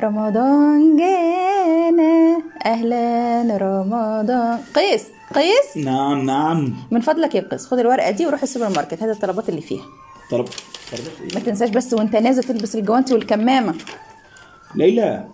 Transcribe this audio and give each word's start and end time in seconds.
رمضان 0.00 0.96
جانا 0.96 2.42
أهلا 2.66 3.56
رمضان 3.56 4.58
قيس 4.74 5.04
قيس 5.34 5.84
نعم 5.84 6.26
نعم. 6.26 6.74
من 6.90 7.00
فضلك 7.00 7.34
يا 7.34 7.40
قيس 7.40 7.66
خد 7.66 7.78
الورقة 7.78 8.10
دي 8.10 8.26
وروح 8.26 8.42
السوبر 8.42 8.68
ماركت. 8.68 9.02
هات 9.02 9.16
الطلبات 9.16 9.48
اللي 9.48 9.60
فيها. 9.60 9.82
طلب 10.30 10.44
ما 11.34 11.40
تنساش 11.40 11.68
بس 11.70 11.94
وانت 11.94 12.16
نازل 12.16 12.42
تلبس 12.44 12.74
الجوانتي 12.76 13.14
والكمامة. 13.14 13.74
ليلى 14.74 15.24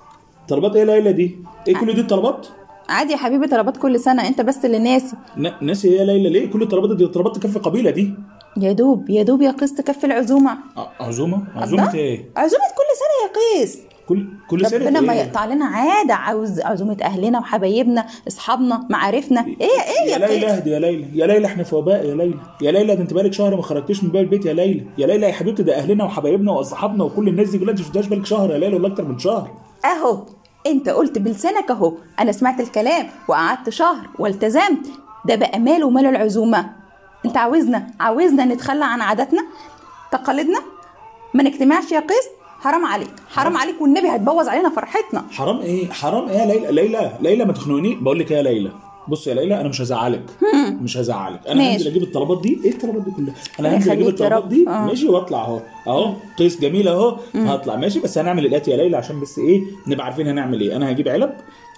طلبات 0.48 0.76
إيه 0.76 0.84
ليلى 0.84 1.12
دي؟ 1.12 1.36
إيه 1.68 1.74
كل 1.76 1.94
دي 1.94 2.00
الطلبات؟ 2.00 2.46
عادي 2.88 3.12
يا 3.12 3.16
حبيبي 3.16 3.46
طلبات 3.46 3.76
كل 3.76 4.00
سنة. 4.00 4.28
انت 4.28 4.40
بس 4.40 4.64
اللي 4.64 4.78
ناسي. 4.78 5.16
ن- 5.36 5.52
ناسي 5.66 5.88
إيه 5.88 5.98
يا 6.00 6.04
ليلى؟ 6.04 6.28
ليه 6.28 6.50
كل 6.50 6.62
الطلبات 6.62 6.96
دي؟ 6.96 7.06
طلبات 7.06 7.36
تكفي 7.36 7.58
قبيلة 7.58 7.90
دي. 7.90 8.14
يا 8.56 8.72
دوب 8.72 9.10
يا 9.10 9.22
دوب 9.22 9.42
يا 9.42 9.50
قيس 9.50 9.74
تكفي 9.74 10.04
العزومة. 10.06 10.58
عزومة؟ 11.00 11.42
عزومة. 11.56 11.94
إيه؟ 11.94 12.30
عزومة 12.36 12.64
كل 12.64 12.90
سنة 13.00 13.16
يا 13.24 13.60
قيس 13.60 13.78
كل 14.10 14.26
كل 14.50 14.66
سنة 14.66 14.84
ربنا 14.84 15.00
ما؟ 15.00 15.14
يقطع 15.14 15.44
لنا 15.44 15.64
عادة 15.64 16.14
عاوز 16.14 16.60
عزومة 16.60 16.96
أهلنا 17.02 17.38
وحبايبنا 17.38 18.06
أصحابنا 18.28 18.86
معارفنا. 18.90 19.46
إيه 19.46 19.56
إيه 19.60 20.12
يا 20.12 20.18
يا 20.18 20.26
ليلى 20.26 20.46
اهدي 20.46 20.70
يا 20.70 20.78
ليلى 20.78 21.18
يا 21.18 21.26
ليلى 21.26 21.46
إحنا 21.46 21.62
في 21.62 21.74
وباء 21.74 22.06
يا 22.06 22.14
ليلى. 22.14 22.34
يا 22.62 22.72
ليلى 22.72 22.96
ده 22.96 23.02
أنت 23.02 23.12
بقالك 23.14 23.32
شهر 23.32 23.56
ما 23.56 23.62
خرجتيش 23.62 24.04
من 24.04 24.10
باب 24.10 24.22
البيت 24.24 24.46
يا 24.46 24.52
ليلى. 24.52 24.84
يا 24.98 25.06
ليلى 25.06 25.26
يا 25.26 25.32
حبيبتي 25.32 25.62
ده 25.62 25.76
أهلنا 25.76 26.04
وحبايبنا 26.04 26.52
وأصحابنا 26.52 27.04
وكل 27.04 27.28
الناس 27.28 27.50
دي 27.50 27.58
كلها 27.58 27.70
أنت 27.70 27.78
شفتهاش 27.78 28.06
بالك 28.06 28.26
شهر 28.26 28.50
يا 28.50 28.58
ليلى 28.58 28.76
ولا 28.76 28.88
أكتر 28.88 29.04
من 29.04 29.18
شهر. 29.18 29.50
أهو 29.84 30.26
أنت 30.66 30.88
قلت 30.88 31.18
بلسانك 31.18 31.70
أهو. 31.70 31.92
أنا 32.20 32.32
سمعت 32.32 32.60
الكلام 32.60 33.06
وقعدت 33.28 33.70
شهر 33.70 34.08
والتزمت. 34.18 34.86
ده 35.24 35.34
بقى 35.34 35.58
ماله 35.58 35.86
ومال 35.86 36.06
العزومة؟ 36.06 36.70
أنت 37.24 37.36
عاوزنا 37.36 37.86
عاوزنا 38.00 38.44
نتخلى 38.44 38.84
عن 38.84 39.00
عاداتنا 39.00 39.42
تقاليدنا؟ 40.12 40.58
ما 41.34 41.42
نجتمعش 41.42 41.92
يا 41.92 42.00
قيس 42.00 42.28
حرام 42.60 42.84
عليك. 42.84 43.10
حرام 43.28 43.56
عليك 43.56 43.80
والنبي 43.80 44.08
هتبوظ 44.08 44.48
علينا 44.48 44.70
فرحتنا. 44.70 45.24
حرام 45.30 45.60
إيه؟ 45.60 45.90
حرام 45.90 46.28
إيه 46.28 46.38
يا 46.38 46.46
ليلى؟ 46.46 46.72
ليلى 46.72 47.12
ليلى 47.20 47.44
ما 47.44 47.52
تخنقني. 47.52 47.94
بقول 47.94 48.18
لك 48.18 48.32
إيه 48.32 48.38
يا 48.38 48.42
ليلى؟ 48.42 48.70
بص 49.08 49.26
يا 49.26 49.34
ليلى 49.34 49.60
أنا 49.60 49.68
مش 49.68 49.80
هزعلك. 49.80 50.24
مش 50.82 50.96
هزعلك. 50.96 51.46
أنا. 51.48 51.72
هنزل 51.72 51.86
أجيب 51.90 52.02
الطلبات 52.02 52.42
دي. 52.42 52.60
إيه 52.64 52.70
الطلبات 52.70 53.02
دي 53.02 53.10
كلها؟ 53.10 53.34
أنا 53.60 53.76
هنزل 53.76 53.90
أجيب 53.90 54.08
الطلبات. 54.08 54.46
دي. 54.46 54.68
آه. 54.68 54.86
ماشي 54.86 55.08
وأطلع 55.08 55.44
أهو. 55.44 55.60
أهو. 55.86 56.14
قيس 56.38 56.60
جميل 56.60 56.88
أهو. 56.88 57.16
هطلع. 57.34 57.76
ماشي 57.76 58.00
بس 58.00 58.18
هنعمل 58.18 58.46
الاتي 58.46 58.70
يا 58.70 58.76
ليلى 58.76 58.96
عشان 58.96 59.20
بس 59.20 59.38
إيه؟ 59.38 59.62
نبقى 59.86 60.04
عارفين 60.06 60.28
هنعمل 60.28 60.60
إيه. 60.60 60.76
أنا 60.76 60.90
هجيب 60.90 61.08
علب. 61.08 61.32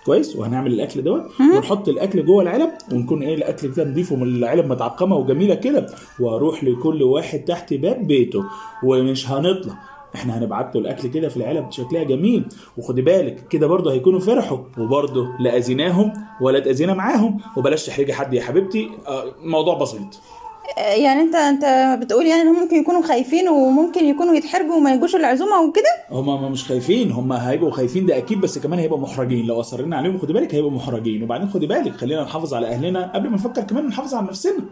كويس. 0.07 0.37
وهنعمل 0.37 0.73
الأكل 0.73 1.03
دوت. 1.03 1.23
ونحط 1.57 1.89
الأكل 1.89 2.25
جوه 2.25 2.43
العلب. 2.43 2.71
ونكون 2.93 3.23
إيه؟ 3.23 3.35
الأكل 3.35 3.75
كده 3.75 3.85
نضيف 3.85 4.13
ومن 4.13 4.37
العلب 4.37 4.67
متعقمة 4.73 5.17
وجميلة 5.17 5.55
كده. 5.55 5.87
وأروح 6.21 6.65
لكل 6.65 7.03
واحد 7.03 7.39
تحت 7.39 7.75
باب 7.75 8.07
بيته. 8.07 8.45
ومش 8.85 9.31
هنطلع. 9.31 9.75
إحنا 10.15 10.39
هنبعت 10.39 10.75
له 10.75 10.81
الأكل 10.81 11.09
كده 11.09 11.29
في 11.29 11.37
العلب 11.37 11.73
شكلها 11.73 12.03
جميل. 12.03 12.45
وخدي 12.79 13.03
بالك 13.03 13.49
كده 13.49 13.67
برضه 13.67 13.93
هيكونوا 13.93 14.21
فرحوا. 14.21 14.59
وبرضه 14.79 15.27
لا 15.41 15.57
اذيناهم 15.57 16.13
ولا 16.41 16.59
اتاذينا 16.59 16.95
معاهم. 16.95 17.39
وبلاش 17.57 17.87
تحرجي 17.87 18.13
حد 18.13 18.35
يا 18.35 18.43
حبيبتي. 18.43 18.91
آه، 19.07 19.25
موضوع 19.45 19.79
بسيط. 19.79 20.21
آه، 20.79 20.81
يعني 20.81 21.21
انت 21.21 21.35
انت 21.35 21.65
بتقول 22.03 22.27
يعني 22.27 22.43
انهم 22.43 22.61
ممكن 22.63 22.77
يكونوا 22.77 23.03
خايفين 23.03 23.49
وممكن 23.49 24.05
يكونوا 24.05 24.35
يتحرجوا 24.35 24.75
وما 24.75 24.95
يجوش 24.95 25.17
العزومة 25.17 25.61
وكده؟ 25.61 25.95
هم 26.11 26.29
هم 26.31 26.53
مش 26.53 26.65
خايفين 26.65 27.13
هم 27.13 27.33
هيبقوا 27.33 27.71
خايفين. 27.71 28.07
ده 28.07 28.17
أكيد 28.17 28.41
بس 28.41 28.59
كمان 28.59 28.79
هيبقوا 28.79 29.01
محرجين. 29.01 29.47
لو 29.47 29.61
أصرينا 29.61 29.97
عليهم 29.97 30.19
خدي 30.19 30.33
بالك 30.33 30.55
هيبقوا 30.55 30.71
محرجين. 30.73 31.23
وبعدين 31.23 31.49
خدي 31.49 31.67
بالك 31.67 31.97
خلينا 31.97 32.23
نحافظ 32.23 32.55
على 32.55 32.67
أهلنا 32.67 33.13
قبل 33.15 33.29
ما 33.29 33.35
نفكر 33.35 33.63
كمان 33.63 33.87
نحافظ 33.87 34.15
على 34.15 34.27
نفسنا. 34.27 34.65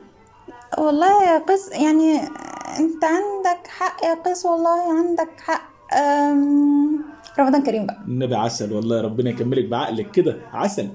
والله 0.79 1.23
يا 1.33 1.39
قيس 1.39 1.71
يعني 1.73 2.21
انت 2.79 3.05
عندك 3.05 3.67
حق 3.67 4.05
يا 4.05 4.15
قيس 4.15 4.47
والله 4.47 4.99
عندك 4.99 5.29
حق. 5.41 5.71
رمضان 7.39 7.63
كريم 7.63 7.87
بقى 7.87 7.99
النبي 8.09 8.35
عسل 8.35 8.73
والله 8.73 9.01
ربنا 9.01 9.31
يكملك 9.31 9.65
بعقلك 9.65 10.11
كده 10.11 10.37
عسل 10.53 10.89